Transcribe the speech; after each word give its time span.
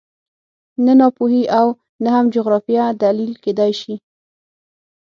نه 0.85 0.93
ناپوهي 1.01 1.43
او 1.59 1.67
نه 2.03 2.09
هم 2.15 2.25
جغرافیه 2.35 2.85
دلیل 3.03 3.31
کېدای 3.43 3.73
شي 3.81 3.93